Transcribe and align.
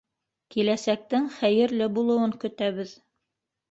Киләсәктең 0.55 1.29
хәйерле 1.37 1.93
булыуын 2.01 2.37
көтәбеҙ. 2.47 3.01